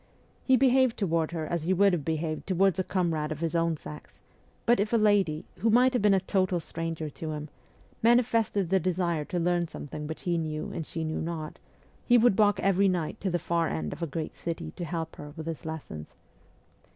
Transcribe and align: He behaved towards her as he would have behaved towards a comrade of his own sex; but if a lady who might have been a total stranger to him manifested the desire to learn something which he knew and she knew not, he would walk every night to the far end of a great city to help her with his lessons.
He 0.43 0.57
behaved 0.57 0.97
towards 0.97 1.31
her 1.31 1.45
as 1.45 1.65
he 1.65 1.73
would 1.75 1.93
have 1.93 2.03
behaved 2.03 2.47
towards 2.47 2.79
a 2.79 2.83
comrade 2.83 3.31
of 3.31 3.39
his 3.39 3.55
own 3.55 3.77
sex; 3.77 4.19
but 4.65 4.79
if 4.79 4.91
a 4.91 4.97
lady 4.97 5.45
who 5.59 5.69
might 5.69 5.93
have 5.93 6.01
been 6.01 6.15
a 6.15 6.19
total 6.19 6.59
stranger 6.59 7.07
to 7.11 7.31
him 7.33 7.49
manifested 8.01 8.71
the 8.71 8.79
desire 8.79 9.25
to 9.25 9.37
learn 9.37 9.67
something 9.67 10.07
which 10.07 10.23
he 10.23 10.39
knew 10.39 10.71
and 10.73 10.87
she 10.87 11.03
knew 11.03 11.21
not, 11.21 11.59
he 12.03 12.17
would 12.17 12.39
walk 12.39 12.59
every 12.61 12.87
night 12.87 13.19
to 13.19 13.29
the 13.29 13.37
far 13.37 13.67
end 13.67 13.93
of 13.93 14.01
a 14.01 14.07
great 14.07 14.35
city 14.35 14.71
to 14.71 14.85
help 14.85 15.17
her 15.17 15.33
with 15.37 15.45
his 15.45 15.67
lessons. 15.67 16.15